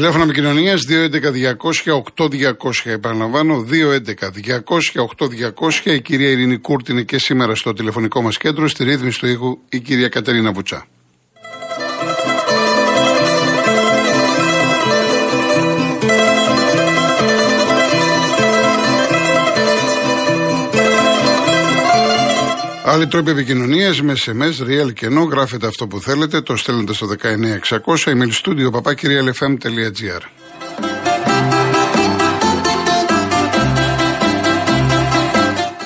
[0.00, 2.52] Τηλέφωνο επικοινωνίας 211-200-8200.
[2.84, 5.94] Επαναλαμβάνω, 211-200-8200.
[5.94, 8.68] Η κυρία Ειρήνη Κούρτ είναι και σήμερα στο τηλεφωνικό μας κέντρο.
[8.68, 10.86] Στη ρύθμιση του ήχου η κυρία Κατερίνα Βουτσά.
[22.92, 27.06] Άλλοι τρόποι επικοινωνίας με SMS, real και no, γράφετε αυτό που θέλετε, το στέλνετε στο
[27.06, 27.18] 19600,
[28.04, 30.20] email studio papakirialfm.gr.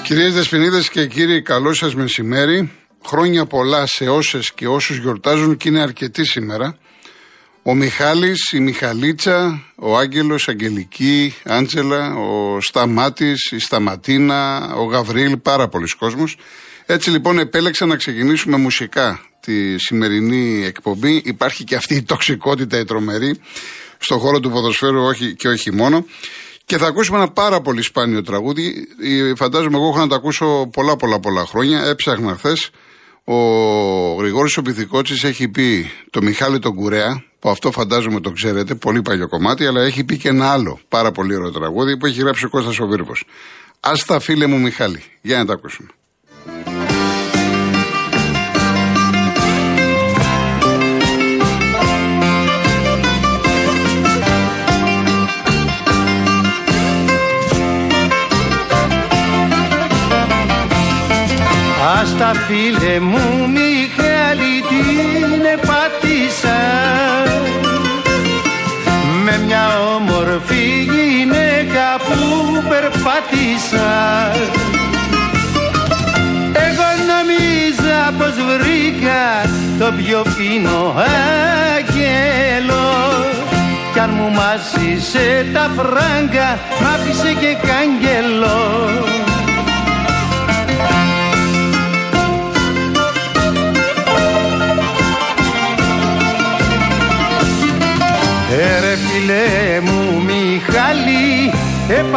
[0.03, 2.73] Κυρίες Δεσποινίδες και κύριοι, καλό σας μεσημέρι.
[3.07, 6.79] Χρόνια πολλά σε όσες και όσους γιορτάζουν και είναι αρκετοί σήμερα.
[7.63, 15.69] Ο Μιχάλης, η Μιχαλίτσα, ο Άγγελος, Αγγελική, Άντζελα, ο Σταμάτης, η Σταματίνα, ο Γαβρίλ, πάρα
[15.69, 16.37] πολλοί κόσμος.
[16.87, 21.23] Έτσι λοιπόν επέλεξα να ξεκινήσουμε μουσικά τη σημερινή εκπομπή.
[21.25, 23.41] Υπάρχει και αυτή η τοξικότητα η τρομερή
[23.99, 26.07] στον χώρο του ποδοσφαίρου όχι, και όχι μόνο.
[26.65, 28.89] Και θα ακούσουμε ένα πάρα πολύ σπάνιο τραγούδι.
[29.37, 31.85] Φαντάζομαι εγώ έχω να το ακούσω πολλά πολλά πολλά χρόνια.
[31.85, 32.71] Έψαχνα χθες.
[33.25, 33.37] Ο
[34.15, 34.63] Γρηγόρης ο
[35.23, 39.83] έχει πει το Μιχάλη τον Κουρέα, που αυτό φαντάζομαι το ξέρετε, πολύ παλιό κομμάτι, αλλά
[39.83, 42.87] έχει πει και ένα άλλο πάρα πολύ ωραίο τραγούδι που έχει γράψει ο Κώστας ο
[42.87, 43.25] Βίρβος.
[43.81, 45.03] Ας τα φίλε μου Μιχάλη.
[45.23, 45.89] Για να τα ακούσουμε.
[61.85, 66.61] Στα φίλε μου Μιχάλη την επάτησα
[69.25, 73.93] με μια όμορφη γυναίκα που περπάτησα
[76.53, 80.95] εγώ νομίζα πως βρήκα το πιο φίνο
[81.77, 82.89] άγγελο
[83.93, 89.24] κι αν μου μάσησε τα φράγκα μ' άφησε και κάγγελο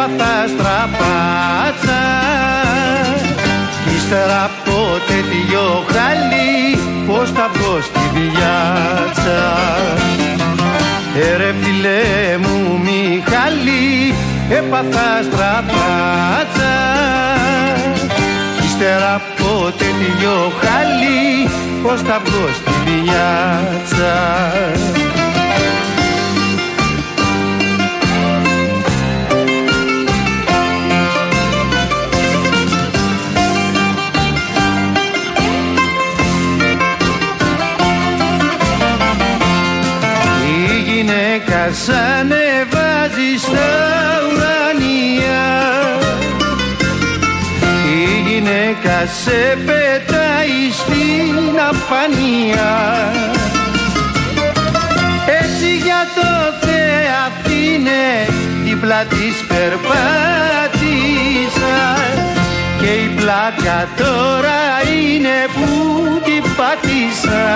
[0.08, 2.02] έπαθα στραπάτσα
[3.84, 9.42] κι ύστερα από τέτοιο χάλι πως θα βγω στη βιάτσα.
[11.32, 14.14] Έρε φίλε μου Μιχάλη
[14.48, 16.74] έπαθα στραπάτσα
[18.58, 21.50] κι ύστερα από τέτοιο χάλι
[21.82, 24.16] πως θα βγω στη βιάτσα
[41.72, 43.70] σ' ανεβάζει στα
[44.26, 45.46] ουρανία.
[47.94, 52.72] Η γυναίκα σε πετάει στην αφανία
[55.42, 56.30] έτσι για το
[56.66, 58.06] Θεαθήνε
[58.64, 59.88] την πλάτη περπάτησα.
[62.80, 64.60] Και η πλάκα τώρα
[64.92, 65.68] είναι που
[66.24, 67.46] την πάτησα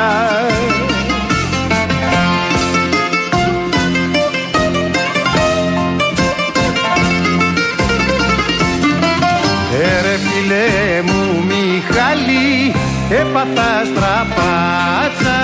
[13.42, 15.40] έπαθα στραπάτσα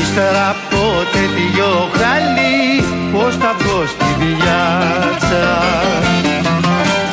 [0.00, 5.48] ύστερα από τέτοιο χάλι πως θα βγω στη βιάτσα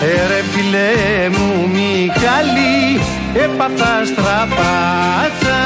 [0.02, 3.02] Ερε φίλε μου Μιχάλη
[3.44, 5.60] έπαθα στραπάτσα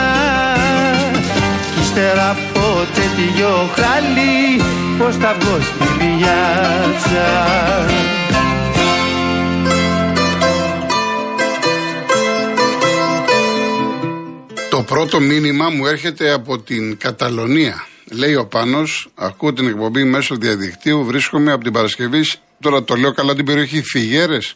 [1.81, 4.61] ύστερα από τέτοιο χάλι
[4.97, 7.29] πως θα βγω στη βιάτσα
[14.93, 17.85] πρώτο μήνυμα μου έρχεται από την Καταλωνία.
[18.11, 22.21] Λέει ο Πάνος, ακούω την εκπομπή μέσω διαδικτύου, βρίσκομαι από την Παρασκευή,
[22.59, 24.53] τώρα το λέω καλά την περιοχή, Φιγέρες.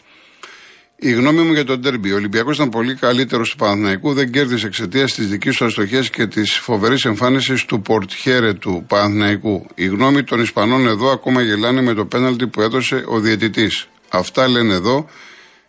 [0.96, 2.12] Η γνώμη μου για τον Τέρμπι.
[2.12, 6.28] Ο Ολυμπιακός ήταν πολύ καλύτερος του Παναθηναϊκού, δεν κέρδισε εξαιτίας της δικής του αστοχίας και
[6.28, 9.66] της φοβερής εμφάνισης του Πορτιέρε του Παναθηναϊκού.
[9.76, 13.88] Η γνώμη των Ισπανών εδώ ακόμα γελάνε με το πέναλτι που έδωσε ο διαιτητής.
[14.10, 15.10] Αυτά λένε εδώ.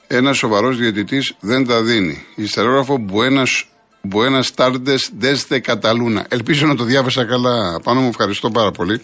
[0.06, 2.24] Ένας σοβαρός διαιτητής δεν τα δίνει.
[2.34, 2.98] Ιστερόγραφο
[4.10, 6.26] Buenas tardes desde Καταλούνα.
[6.28, 8.08] Ελπίζω να το διάβασα καλά πάνω μου.
[8.08, 9.00] Ευχαριστώ πάρα πολύ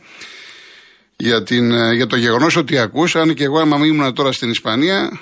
[1.17, 3.21] για, την, ε, για το γεγονό ότι ακούσα.
[3.21, 5.21] Αν και εγώ, άμα ήμουν τώρα στην Ισπανία,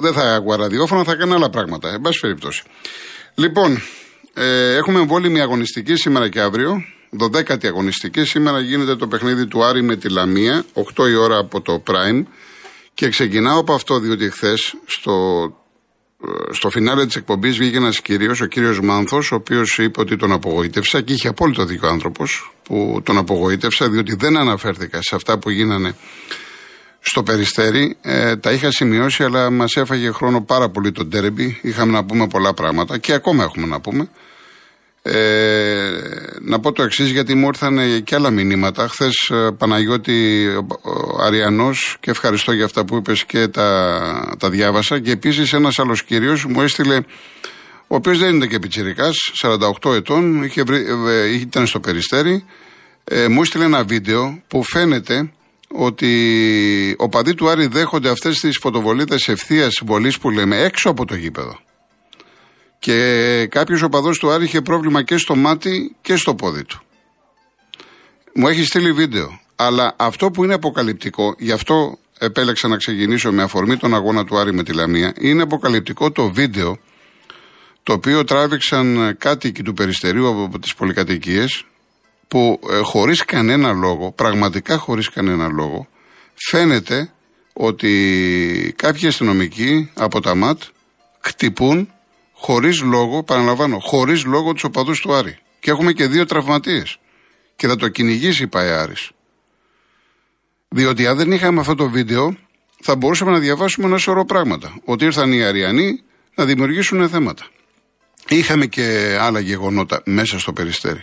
[0.00, 1.88] δεν θα άκουγα ραδιόφωνο, θα έκανα άλλα πράγματα.
[1.88, 2.62] Εν πάση περιπτώσει.
[3.34, 3.82] Λοιπόν,
[4.34, 6.84] ε, έχουμε εμβόλυμη αγωνιστική σήμερα και αύριο.
[7.18, 8.24] 12η αγωνιστική.
[8.24, 10.64] Σήμερα γίνεται το παιχνίδι του Άρη με τη Λαμία,
[10.96, 12.22] 8 η ώρα από το Prime.
[12.94, 14.54] Και ξεκινάω από αυτό, διότι χθε
[14.86, 15.59] στο, ε,
[16.50, 20.32] στο φινάλε της εκπομπής βγήκε ένας κύριος, ο κύριος Μάνθος, ο οποίος είπε ότι τον
[20.32, 25.50] απογοήτευσα και είχε απόλυτο δίκιο άνθρωπος που τον απογοήτευσα, διότι δεν αναφέρθηκα σε αυτά που
[25.50, 25.94] γίνανε
[27.00, 27.96] στο Περιστέρι.
[28.00, 31.58] Ε, τα είχα σημειώσει, αλλά μας έφαγε χρόνο πάρα πολύ το ντέρμπι.
[31.62, 34.08] Είχαμε να πούμε πολλά πράγματα και ακόμα έχουμε να πούμε.
[35.02, 35.90] Ε,
[36.40, 38.88] να πω το εξής, γιατί μου ήρθαν και άλλα μηνύματα.
[38.88, 40.46] Χθες, ε, Παναγιώτη
[41.20, 45.00] Αριανός, και ευχαριστώ για αυτά που είπες και τα, τα διάβασα.
[45.00, 46.96] Και επίσης ένας άλλος κύριος μου έστειλε,
[47.86, 49.10] ο οποίος δεν είναι και πιτσυρικά,
[49.82, 50.62] 48 ετών, είχε
[51.08, 52.44] ε, ήταν στο περιστέρι.
[53.04, 55.30] Ε, μου έστειλε ένα βίντεο που φαίνεται
[55.68, 61.04] ότι ο παδί του Άρη δέχονται αυτές τις φωτοβολίδες ευθείας βολής που λέμε έξω από
[61.04, 61.58] το γήπεδο.
[62.80, 66.82] Και κάποιος οπαδό του Άρη είχε πρόβλημα και στο μάτι και στο πόδι του.
[68.34, 69.40] Μου έχει στείλει βίντεο.
[69.56, 74.38] Αλλά αυτό που είναι αποκαλυπτικό, γι' αυτό επέλεξα να ξεκινήσω με αφορμή τον αγώνα του
[74.38, 76.78] Άρη με τη Λαμία, είναι αποκαλυπτικό το βίντεο
[77.82, 81.64] το οποίο τράβηξαν κάτοικοι του Περιστερίου από τις πολυκατοικίες
[82.28, 85.88] που ε, χωρίς κανένα λόγο, πραγματικά χωρίς κανένα λόγο,
[86.34, 87.10] φαίνεται
[87.52, 90.62] ότι κάποιοι αστυνομικοί από τα ΜΑΤ
[91.20, 91.88] χτυπούν
[92.40, 95.38] χωρίς λόγο, παραλαμβάνω, χωρίς λόγο τους οπαδούς του Άρη.
[95.60, 96.98] Και έχουμε και δύο τραυματίες.
[97.56, 98.92] Και θα το κυνηγήσει η ΠαΕ
[100.68, 102.36] Διότι αν δεν είχαμε αυτό το βίντεο,
[102.80, 104.80] θα μπορούσαμε να διαβάσουμε ένα σωρό πράγματα.
[104.84, 106.02] Ότι ήρθαν οι Αριανοί
[106.34, 107.46] να δημιουργήσουν θέματα.
[108.28, 111.02] Είχαμε και άλλα γεγονότα μέσα στο περιστέρι.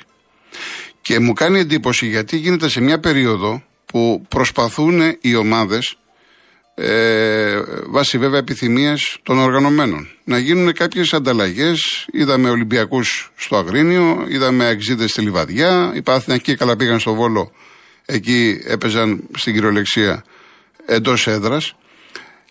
[1.01, 5.97] Και μου κάνει εντύπωση γιατί γίνεται σε μια περίοδο που προσπαθούν οι ομάδες
[6.79, 10.09] ε, βάσει βέβαια επιθυμία των οργανωμένων.
[10.23, 12.07] Να γίνουν κάποιες ανταλλαγές.
[12.11, 15.91] Είδαμε Ολυμπιακούς στο Αγρίνιο, είδαμε Αξίδε στη Λιβαδιά.
[15.95, 17.51] Οι Παθηνακοί καλά πήγαν στο Βόλο,
[18.05, 20.23] εκεί έπαιζαν στην κυριολεξία
[20.85, 21.75] εντός έδρας.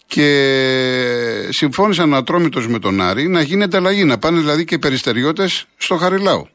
[0.06, 5.96] Και συμφώνησαν ατρόμητος με τον Άρη να γίνει ανταλλαγή, να πάνε δηλαδή και περιστεριώτες στο
[5.96, 6.48] Χαριλάου.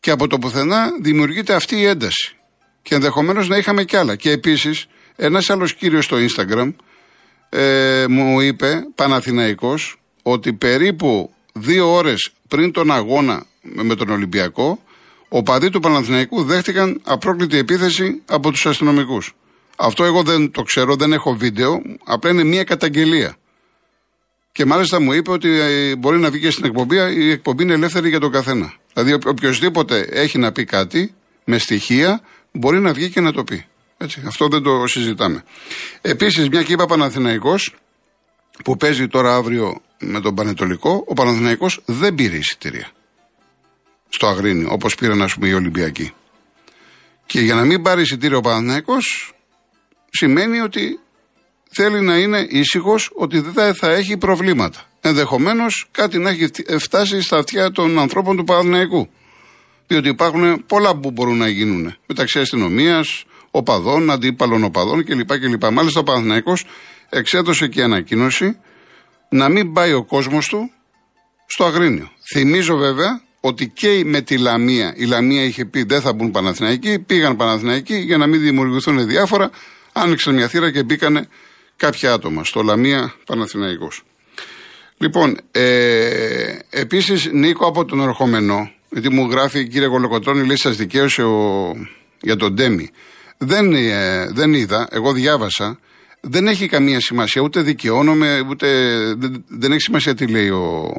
[0.00, 2.36] Και από το πουθενά δημιουργείται αυτή η ένταση.
[2.82, 4.16] Και ενδεχομένως να είχαμε κι άλλα.
[4.16, 4.86] Και επίσης
[5.16, 6.72] ένας άλλος κύριος στο Instagram
[7.48, 14.82] ε, μου είπε, Παναθηναϊκός, ότι περίπου δύο ώρες πριν τον αγώνα με τον Ολυμπιακό,
[15.28, 19.34] ο παδί του Παναθηναϊκού δέχτηκαν απρόκλητη επίθεση από τους αστυνομικούς.
[19.76, 23.36] Αυτό εγώ δεν το ξέρω, δεν έχω βίντεο, απλά είναι μια καταγγελία.
[24.52, 27.72] Και μάλιστα μου είπε ότι ε, μπορεί να βγει και στην εκπομπή, η εκπομπή είναι
[27.72, 28.72] ελεύθερη για τον καθένα.
[28.92, 31.14] Δηλαδή, οποιοδήποτε έχει να πει κάτι
[31.44, 32.20] με στοιχεία,
[32.52, 33.64] μπορεί να βγει και να το πει.
[34.02, 35.44] Έτσι, αυτό δεν το συζητάμε.
[36.00, 37.74] Επίσης, μια και είπα Παναθηναϊκός
[38.64, 42.90] που παίζει τώρα αύριο με τον Πανετολικό, ο Παναθηναϊκός δεν πήρε εισιτήρια
[44.08, 46.12] στο Αγρίνιο, όπως πήραν ας πούμε οι Ολυμπιακοί.
[47.26, 49.32] Και για να μην πάρει εισιτήριο ο Παναθηναϊκός
[50.10, 50.98] σημαίνει ότι
[51.70, 54.80] θέλει να είναι ήσυχος ότι δεν θα έχει προβλήματα.
[55.00, 59.08] Ενδεχομένως κάτι να έχει φτάσει στα αυτιά των ανθρώπων του Παναθηναϊκού.
[59.86, 65.38] Διότι υπάρχουν πολλά που μπορούν να γίνουν μεταξύ αστυνομίας, οπαδών, αντίπαλων οπαδών κλπ.
[65.38, 65.64] κλπ.
[65.70, 66.64] Μάλιστα ο Παναθηναϊκός
[67.08, 68.58] εξέδωσε και ανακοίνωση
[69.28, 70.70] να μην πάει ο κόσμος του
[71.46, 72.10] στο Αγρίνιο.
[72.32, 76.98] Θυμίζω βέβαια ότι και με τη Λαμία, η Λαμία είχε πει δεν θα μπουν Παναθηναϊκοί,
[76.98, 79.50] πήγαν Παναθηναϊκοί για να μην δημιουργηθούν διάφορα,
[79.92, 81.28] άνοιξαν μια θύρα και μπήκαν
[81.76, 84.02] κάποια άτομα στο Λαμία Παναθηναϊκός.
[84.96, 91.22] Λοιπόν, ε, επίσης Νίκο από τον ερχομενό, γιατί μου γράφει κύριε Κολοκοτρώνη, λέει σας δικαίωσε
[91.22, 91.72] ο,
[92.20, 92.90] για τον Ντέμι.
[93.44, 95.78] Δεν, ε, δεν είδα, εγώ διάβασα.
[96.20, 98.66] Δεν έχει καμία σημασία, ούτε δικαιώνομαι, ούτε.
[99.18, 100.92] Δεν, δεν έχει σημασία τι λέει ο,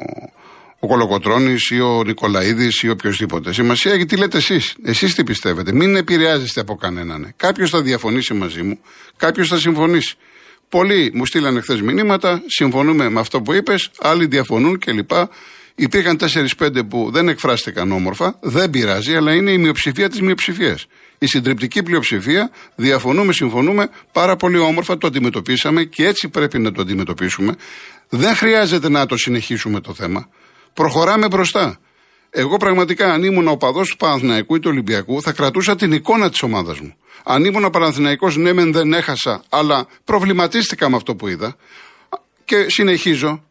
[0.78, 3.52] ο Κολοκοτρόνη ή ο Νικολαίδης ή οποιοδήποτε.
[3.52, 4.74] Σημασία έχει τι λέτε εσείς.
[4.84, 5.72] Εσείς τι πιστεύετε.
[5.72, 7.32] Μην επηρεάζεστε από κανέναν.
[7.36, 8.78] Κάποιος θα διαφωνήσει μαζί μου,
[9.16, 10.16] κάποιος θα συμφωνήσει.
[10.68, 15.10] Πολλοί μου στείλανε χθες μηνύματα, συμφωνούμε με αυτό που είπες, άλλοι διαφωνούν κλπ.
[15.74, 16.18] Υπήρχαν
[16.58, 20.86] 4-5 που δεν εκφράστηκαν όμορφα, δεν πειράζει, αλλά είναι η μειοψηφία της μειοψηφίας
[21.24, 26.82] η συντριπτική πλειοψηφία, διαφωνούμε, συμφωνούμε, πάρα πολύ όμορφα το αντιμετωπίσαμε και έτσι πρέπει να το
[26.82, 27.54] αντιμετωπίσουμε.
[28.08, 30.28] Δεν χρειάζεται να το συνεχίσουμε το θέμα.
[30.72, 31.78] Προχωράμε μπροστά.
[32.30, 36.30] Εγώ πραγματικά, αν ήμουν ο παδός του Παναθηναϊκού ή του Ολυμπιακού, θα κρατούσα την εικόνα
[36.30, 36.94] της ομάδας μου.
[37.24, 41.56] Αν ήμουν ο Παναθηναϊκός, ναι, μεν δεν έχασα, αλλά προβληματίστηκα με αυτό που είδα.
[42.44, 43.44] και συνεχίζω,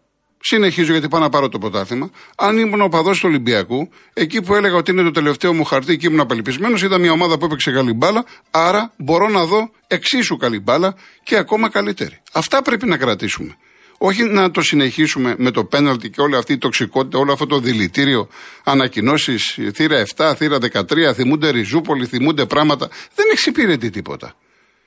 [0.46, 2.10] συνεχίζω γιατί πάω να πάρω το πρωτάθλημα.
[2.36, 5.98] Αν ήμουν ο παδό του Ολυμπιακού, εκεί που έλεγα ότι είναι το τελευταίο μου χαρτί
[5.98, 8.26] και ήμουν απελπισμένος, ήταν μια ομάδα που έπαιξε καλή μπάλα.
[8.52, 12.22] Άρα μπορώ να δω εξίσου καλή μπάλα και ακόμα καλύτερη.
[12.32, 13.58] Αυτά πρέπει να κρατήσουμε.
[13.98, 17.60] Όχι να το συνεχίσουμε με το πέναλτι και όλη αυτή η τοξικότητα, όλο αυτό το
[17.60, 18.28] δηλητήριο,
[18.64, 22.90] ανακοινώσεις, θύρα 7, θύρα 13, θυμούνται Ριζούπολη, θυμούνται πράγματα.
[23.16, 24.36] Δεν εξυπηρετεί τίποτα.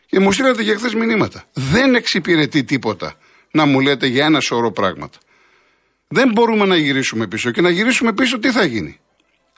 [0.06, 1.44] Και μου στείλατε για χθες μηνύματα.
[1.52, 3.14] Δεν εξυπηρετεί τίποτα
[3.50, 5.18] να μου λέτε για ένα σωρό πράγματα.
[6.08, 7.50] Δεν μπορούμε να γυρίσουμε πίσω.
[7.50, 8.98] Και να γυρίσουμε πίσω τι θα γίνει;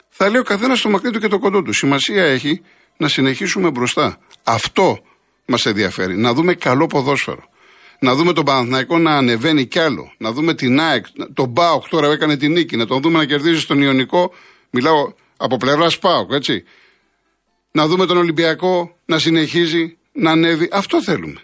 [0.09, 1.73] Θα λέει ο καθένας το μακρύ του και το κοντό του.
[1.73, 2.61] Σημασία έχει
[2.97, 4.17] να συνεχίσουμε μπροστά.
[4.43, 4.99] Αυτό
[5.45, 6.17] μας ενδιαφέρει.
[6.17, 7.43] Να δούμε καλό ποδόσφαιρο.
[7.99, 10.13] Να δούμε τον Παναθηναϊκό να ανεβαίνει κι άλλο.
[10.17, 11.05] Να δούμε την ΑΕΚ.
[11.33, 12.75] Τον Μπάουκ τώρα έκανε την νίκη.
[12.75, 14.33] Να τον δούμε να κερδίζει στον Ιωνικό.
[14.69, 16.63] Μιλάω από πλευράς Σπάουκ, έτσι.
[17.71, 20.69] Να δούμε τον Ολυμπιακό να συνεχίζει να ανέβει.
[20.71, 21.41] Αυτό θέλουμε.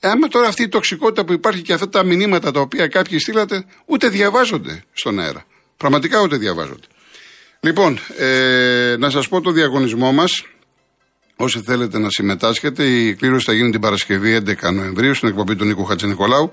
[0.00, 3.64] Άμα τώρα αυτή η τοξικότητα που υπάρχει και αυτά τα μηνύματα τα οποία κάποιοι στείλατε,
[3.84, 5.44] ούτε διαβάζονται στον αέρα.
[5.76, 6.86] Πραγματικά ούτε διαβάζονται.
[7.60, 10.46] Λοιπόν, ε, να σας πω το διαγωνισμό μας.
[11.36, 15.64] Όσοι θέλετε να συμμετάσχετε, η κλήρωση θα γίνει την Παρασκευή 11 Νοεμβρίου στην εκπομπή του
[15.64, 16.50] Νίκου Χατζηνικολάου.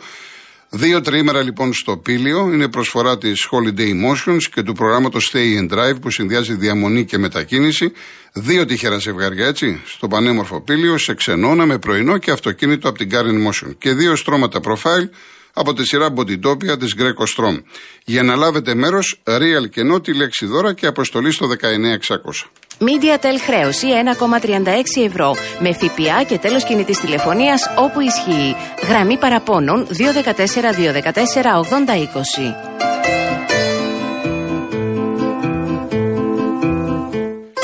[0.78, 5.74] Δύο τριήμερα λοιπόν στο Πήλιο είναι προσφορά της Holiday Emotions και του προγράμματος Stay and
[5.74, 7.92] Drive που συνδυάζει διαμονή και μετακίνηση.
[8.34, 13.10] Δύο τυχερά ζευγάρια έτσι, στο πανέμορφο Πήλιο, σε ξενώνα με πρωινό και αυτοκίνητο από την
[13.12, 13.76] Karen Motion.
[13.78, 15.10] Και δύο στρώματα profile
[15.54, 17.62] από τη σειρά Bodytopia της Greco Strom.
[18.06, 22.50] Για να λάβετε μέρος, real και no, τη λέξη δώρα και αποστολή στο 19600.
[22.80, 23.88] MediaTel χρέωση
[24.20, 28.56] 1,36 ευρώ με ΦΠΑ και τέλος κινητής τηλεφωνίας όπου ισχύει.
[28.88, 31.66] Γραμμή παραπώνων 214 214 8020.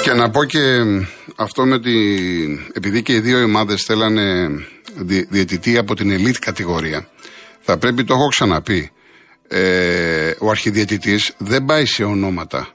[0.04, 0.60] Και να πω και
[1.36, 1.92] αυτό με τη.
[2.74, 4.50] Επειδή και οι δύο ομάδες θέλανε
[5.30, 7.08] διαιτητή από την elite κατηγορία,
[7.62, 8.92] θα πρέπει, το έχω ξαναπεί,
[9.48, 12.68] ε, ο αρχιδιαιτητής δεν πάει σε ονόματα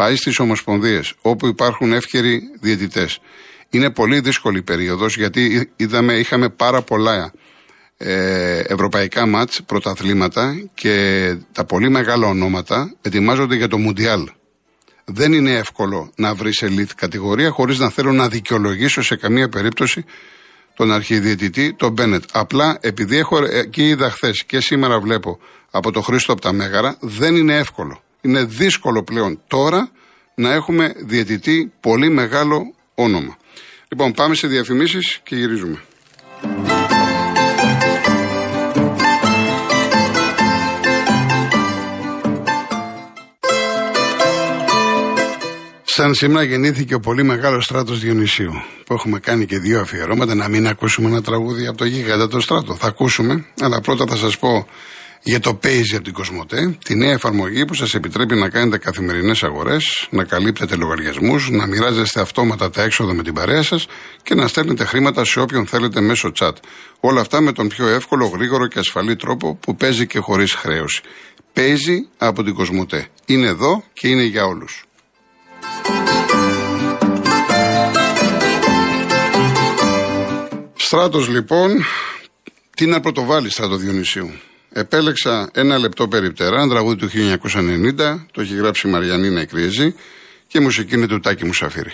[0.00, 3.18] πάει στις ομοσπονδίες όπου υπάρχουν εύκαιροι διαιτητές.
[3.70, 7.32] Είναι πολύ δύσκολη περίοδος γιατί είδαμε, είχαμε πάρα πολλά
[7.96, 10.94] ε, ευρωπαϊκά μάτς, πρωταθλήματα και
[11.52, 14.28] τα πολύ μεγάλα ονόματα ετοιμάζονται για το Μουντιάλ.
[15.04, 20.04] Δεν είναι εύκολο να βρεις elite κατηγορία χωρίς να θέλω να δικαιολογήσω σε καμία περίπτωση
[20.74, 22.24] τον αρχιδιαιτητή, τον Μπένετ.
[22.32, 25.38] Απλά επειδή έχω εκεί είδα χθες και σήμερα βλέπω
[25.70, 29.90] από το Χρήστο από τα Μέγαρα, δεν είναι εύκολο είναι δύσκολο πλέον τώρα
[30.34, 33.36] να έχουμε διαιτητή πολύ μεγάλο όνομα.
[33.88, 35.78] Λοιπόν, πάμε σε διαφημίσεις και γυρίζουμε.
[45.84, 48.52] Σαν σήμερα γεννήθηκε ο πολύ μεγάλος στράτος Διονυσίου,
[48.86, 50.34] που έχουμε κάνει και δύο αφιερώματα.
[50.34, 52.74] Να μην ακούσουμε ένα τραγούδι από το γίγαντα το στράτο.
[52.74, 54.66] Θα ακούσουμε, αλλά πρώτα θα σας πω
[55.22, 59.42] για το Paisy από την Κοσμοτέ, τη νέα εφαρμογή που σας επιτρέπει να κάνετε καθημερινές
[59.42, 63.86] αγορές, να καλύπτετε λογαριασμούς, να μοιράζεστε αυτόματα τα έξοδα με την παρέα σας
[64.22, 66.52] και να στέλνετε χρήματα σε όποιον θέλετε μέσω chat.
[67.00, 71.02] Όλα αυτά με τον πιο εύκολο, γρήγορο και ασφαλή τρόπο που παίζει και χωρίς χρέωση.
[71.52, 73.06] Παίζει από την Κοσμοτέ.
[73.26, 74.84] Είναι εδώ και είναι για όλους.
[80.74, 81.84] Στράτος λοιπόν,
[82.76, 84.30] τι να πρωτοβάλει στράτο Διονυσίου;
[84.72, 89.94] Επέλεξα ένα λεπτό περιπτερά, ένα τραγούδι του 1990, το έχει γράψει η Μαριανίνα Εκρίζη
[90.46, 91.92] και μουσική είναι του Τάκη Μουσαφίρη.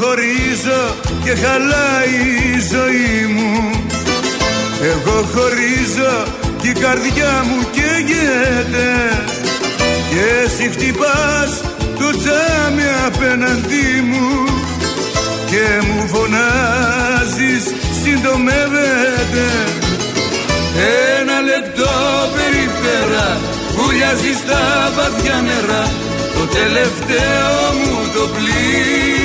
[0.00, 0.82] Χωρίζω
[1.24, 2.18] και χαλάει
[2.54, 3.70] η ζωή μου.
[4.82, 6.14] Εγώ χωρίζω
[6.60, 8.88] και η καρδιά μου καίγεται
[10.10, 11.50] Και εσύ χτυπάς
[11.98, 14.28] το τζάμι απέναντί μου
[15.50, 17.64] Και μου φωνάζεις
[18.02, 19.46] συντομεύεται.
[21.20, 21.92] Ένα λεπτό
[22.36, 23.40] περιφέρα
[23.76, 25.84] βουλιάζει στα βαθιά νερά.
[26.34, 29.19] Το τελευταίο μου το πλοίο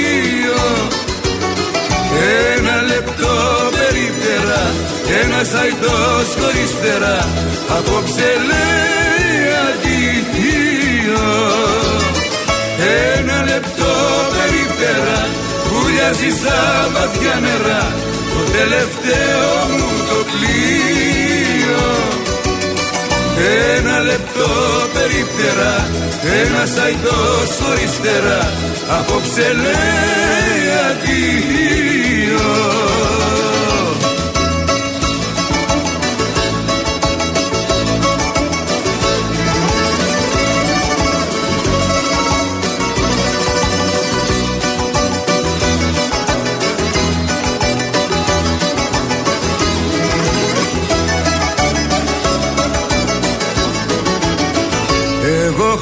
[2.56, 3.34] Ένα λεπτό
[3.78, 4.62] περίπτερα,
[5.22, 7.20] ένα αϊτός χωρίς φτερά
[7.78, 11.28] Απόψε λέει αντιθείο.
[13.18, 13.94] Ένα λεπτό
[14.36, 15.20] περίπτερα,
[15.70, 17.86] βουλιάζει σαν βαθιά νερά.
[18.34, 21.86] Το τελευταίο μου το πλοίο.
[23.78, 24.50] Ένα λεπτό
[24.94, 25.74] περίπτερα
[26.44, 28.54] ένα σαϊτός χωριστέρα
[28.98, 30.36] απόψε λέει
[32.36, 32.86] αδείο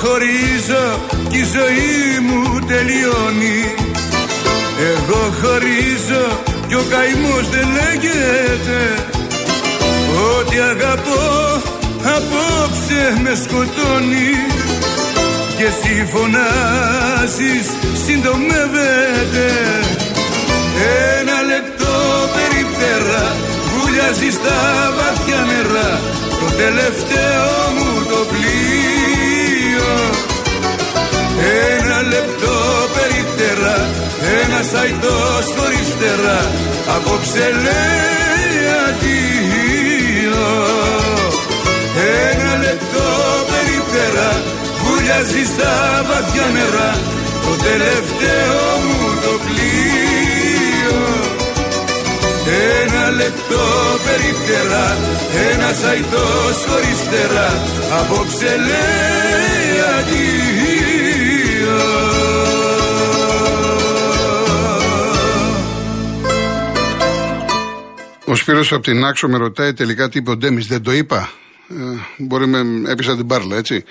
[0.03, 1.12] χωρίζω
[13.33, 14.31] με σκοτώνει
[15.57, 17.67] και εσύ φωνάζεις
[18.05, 19.47] συντομεύεται.
[21.19, 21.95] Ένα λεπτό
[22.35, 23.23] περιπτέρα
[23.71, 24.59] βουλιάζεις στα
[24.97, 25.91] βαθιά νερά.
[26.39, 29.93] Το τελευταίο μου το πλοίο.
[31.77, 32.55] Ένα λεπτό
[32.95, 33.75] περίπτερα,
[34.41, 36.51] ένα αϊτός χωριστέρα
[36.95, 38.32] Απόψε λέει
[45.03, 46.91] βουλιάζει στα βαθιά νερά
[47.45, 51.01] Το τελευταίο μου το πλοίο
[52.81, 53.65] ένα λεπτό
[54.05, 54.97] περίπτερα
[55.51, 57.47] Ένα σαϊτός χωριστέρα
[57.99, 61.81] Απόψε λέει αντίο
[68.25, 71.31] Ο Σπύρος από την Άξο με ρωτάει τελικά τι είπε ο Ντέμις, δεν το είπα;
[71.69, 71.73] Ε,
[72.17, 72.61] μπορεί με
[72.91, 73.83] έπεισα την μπάρλα, έτσι.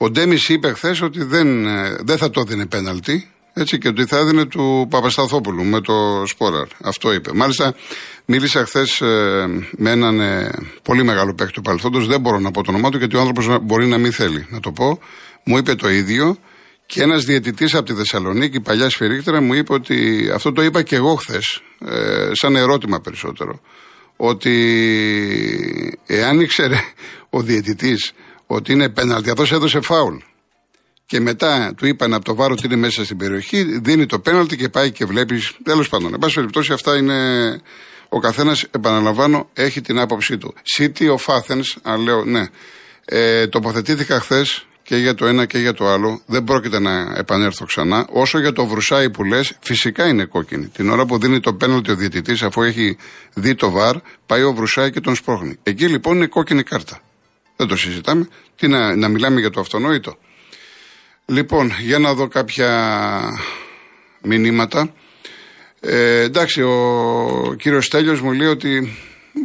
[0.00, 4.04] Ο Ντέμις είπε χθες ότι δεν, ε, δεν θα το έδινε πέναλτι έτσι και ότι
[4.06, 6.66] θα έδινε του Παπασταθόπουλου με το Σπόραρ.
[6.82, 7.30] Αυτό είπε.
[7.34, 7.74] Μάλιστα,
[8.24, 10.50] μίλησα χθες ε, με έναν ε,
[10.82, 12.06] πολύ μεγάλο παίκτη του παρελθόντος.
[12.06, 14.60] Δεν μπορώ να πω το όνομά του γιατί ο άνθρωπος μπορεί να μην θέλει να
[14.60, 15.00] το πω.
[15.44, 16.36] Μου είπε το ίδιο.
[16.86, 20.96] Και ένας διαιτητής από τη Θεσσαλονίκη, παλιά σφυρίκτρα, μου είπε ότι αυτό το είπα και
[20.96, 23.60] εγώ χθες, ε, σαν ερώτημα περισσότερο.
[24.16, 24.54] Ότι
[26.06, 26.76] εάν ήξερε
[27.30, 28.12] ο διαιτητής
[28.50, 30.16] ότι είναι πέναλτι, αυτός έδωσε φάουλ
[31.08, 34.56] και μετά του είπαν από το βάρο ότι είναι μέσα στην περιοχή, δίνει το πέναλτι
[34.56, 35.56] και πάει και βλέπεις.
[35.62, 37.16] Τέλος πάντων, εν πάση περιπτώσει, αυτά είναι.
[38.08, 40.54] Ο καθένας, επαναλαμβάνω, έχει την άποψή του.
[40.76, 42.46] City of Athens, αν λέω, ναι.
[43.04, 46.22] Ε, τοποθετήθηκα χθες και για το ένα και για το άλλο.
[46.26, 48.06] Δεν πρόκειται να επανέλθω ξανά.
[48.10, 50.66] Όσο για το Βρουσάι που λες, φυσικά είναι κόκκινη.
[50.66, 52.96] Την ώρα που δίνει το πέναλτι ο διαιτητής, αφού έχει
[53.34, 55.58] δει το βαρ, πάει ο Βρουσάι και τον σπρώχνει.
[55.62, 57.00] Εκεί λοιπόν είναι κόκκινη κάρτα.
[57.58, 58.28] Δεν το συζητάμε.
[58.56, 60.18] Τι να, να μιλάμε για το αυτονόητο.
[61.26, 62.70] Λοιπόν, για να δω κάποια
[64.22, 64.92] μηνύματα.
[65.80, 68.96] Ε, εντάξει, ο κύριος Στέλιος μου λέει ότι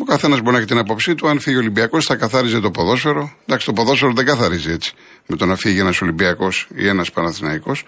[0.01, 1.27] ο καθένας μπορεί να έχει την άποψή του.
[1.27, 3.33] Αν φύγει ο Ολυμπιακός, θα καθάριζε το ποδόσφαιρο.
[3.45, 4.93] Εντάξει, το ποδόσφαιρο δεν καθαρίζει έτσι.
[5.27, 7.83] Με το να φύγει ένας Ολυμπιακός ή ένας Παναθηναϊκός.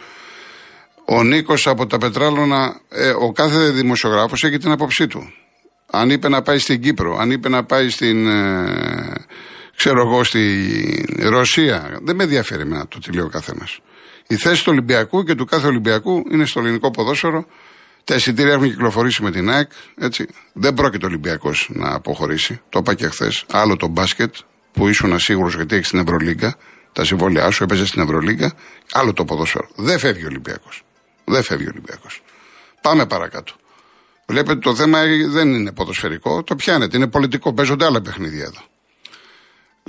[1.06, 5.34] Ο Νίκος από τα Πετράλωνα, ε, ο κάθε δημοσιογράφος έχει την άποψή του.
[5.92, 8.28] Αν είπε να πάει στην Κύπρο, αν είπε να πάει στην.
[8.28, 9.26] Ε,
[9.76, 12.00] ξέρω εγώ, στη Ρωσία.
[12.02, 13.80] Δεν με ενδιαφέρει εμένα το τι λέει ο καθένας.
[14.28, 17.46] Η θέση του Ολυμπιακού και του κάθε Ολυμπιακού είναι στο ελληνικό ποδόσφαιρο.
[18.04, 19.72] Τα εισιτήρια έχουν κυκλοφορήσει με την ΑΕΚ.
[19.98, 20.28] Έτσι.
[20.54, 22.62] Δεν πρόκειται ο Ολυμπιακός να αποχωρήσει.
[22.70, 23.46] Το είπα και χθες.
[23.52, 24.36] Άλλο το μπάσκετ
[24.72, 26.56] που ήσουν ασίγουρος γιατί έχεις την Ευρωλίγκα.
[26.92, 28.54] Τα συμβόλαιά σου έπαιζες στην Ευρωλίγκα.
[28.92, 29.70] Άλλο το ποδόσφαιρο.
[29.76, 30.84] Δεν φεύγει ο Ολυμπιακός.
[31.26, 32.22] Δεν φεύγει ο Ολυμπιακός.
[32.82, 33.54] Πάμε παρακάτω.
[34.28, 36.44] Βλέπετε το θέμα δεν είναι ποδοσφαιρικό.
[36.44, 36.98] Το πιάνετε.
[36.98, 37.54] Είναι πολιτικό.
[37.54, 38.62] Παίζονται άλλα παιχνίδια εδώ.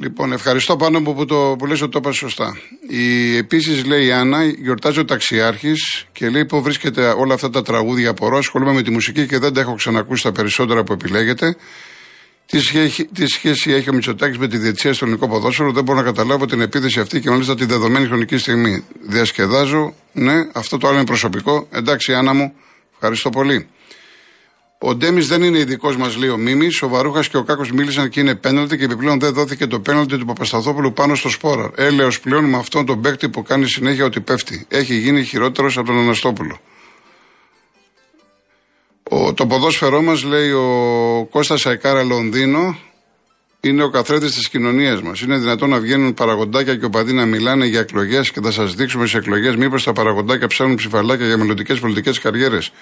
[0.01, 2.57] Λοιπόν, ευχαριστώ πάνω μου που, το, που λες ότι το είπα σωστά.
[2.89, 7.63] Η, επίσης λέει η Άννα, γιορτάζει ο ταξιάρχης και λέει που βρίσκεται όλα αυτά τα
[7.63, 11.57] τραγούδια απορώ, ασχολούμαι με τη μουσική και δεν τα έχω ξανακούσει τα περισσότερα που επιλέγετε.
[12.47, 15.99] Τι σχέση, τι σχέση έχει ο Μητσοτάκης με τη διετησία στο ελληνικό ποδόσφαιρο, δεν μπορώ
[15.99, 18.85] να καταλάβω την επίθεση αυτή και μάλιστα τη δεδομένη χρονική στιγμή.
[19.01, 21.69] Διασκεδάζω, ναι, αυτό το άλλο είναι προσωπικό.
[21.71, 22.53] Εντάξει, Άννα μου,
[22.95, 23.69] ευχαριστώ πολύ.
[24.79, 26.83] Ο Ντέμις δεν είναι ειδικός μας, λέει ο Μίμης.
[26.83, 30.19] Ο Βαρούχας και ο Κάκος μίλησαν και είναι πέναλτι και επιπλέον δεν δόθηκε το πέναλτι
[30.19, 31.71] του Παπασταθόπουλου πάνω στο σπόρα.
[31.77, 34.67] Έλεο πλέον με αυτόν τον παίκτη που κάνει συνέχεια ότι πέφτει.
[34.69, 36.59] Έχει γίνει χειρότερος από τον Αναστόπουλο.
[39.03, 42.79] Ο, το ποδόσφαιρό μας, λέει ο Κώστας Σαϊκάρα Λονδίνο,
[43.61, 45.21] είναι ο καθρέφτης της κοινωνίας μας.
[45.21, 49.07] Είναι δυνατόν να βγαίνουν παραγοντάκια και οπαδοί να μιλάνε για εκλογές και θα σας δείξουμε
[49.07, 52.73] σε εκλογές μήπως τα παραγοντάκια ψάχνουν ψηφαλάκια για μελλοντικές πολιτικές καριέρες.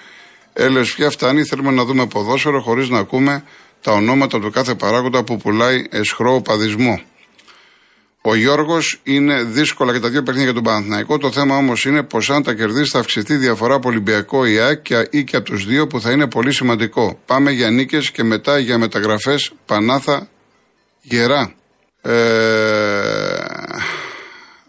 [0.57, 3.43] Έλεος πια φτάνει, θέλουμε να δούμε ποδόσφαιρο χωρίς να ακούμε
[3.81, 7.01] τα ονόματα του κάθε παράγοντα που πουλάει εσχρό οπαδισμό.
[8.21, 11.17] Ο Γιώργος είναι δύσκολα και τα δύο παιχνίδια για τον Παναθηναϊκό.
[11.17, 15.23] Το θέμα όμως είναι πως αν τα κερδίσει θα αυξηθεί διαφορά από Ολυμπιακό ΙΑΚ ή
[15.23, 17.19] και από τους δύο που θα είναι πολύ σημαντικό.
[17.25, 20.27] Πάμε για νίκες και μετά για μεταγραφές Πανάθα
[21.01, 21.53] Γερά.
[22.01, 22.11] Ε,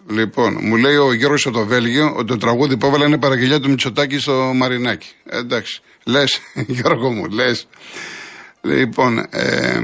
[0.09, 3.61] λοιπόν, μου λέει ο Γιώργος από το Βέλγιο ότι το τραγούδι που έβαλα είναι παραγγελιά
[3.61, 5.09] του Μητσοτάκη στο Μαρινάκι.
[5.25, 7.67] Ε, εντάξει, λες Γιώργο μου, λες.
[8.61, 9.81] Λοιπόν, ε,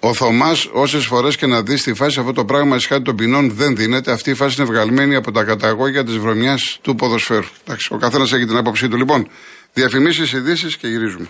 [0.00, 3.50] ο Θωμάς, όσες φορές και να δεις τη φάση αυτό το πράγμα εσχάτη των ποινών
[3.50, 4.12] δεν δίνεται.
[4.12, 7.46] Αυτή η φάση είναι βγαλμένη από τα καταγόγια της βρωμιάς του ποδοσφαίρου.
[7.64, 8.96] Εντάξει, ο καθένας έχει την άποψή του.
[8.96, 9.28] Λοιπόν,
[9.72, 11.28] διαφημίσεις, ειδήσεις και γυρίζουμε.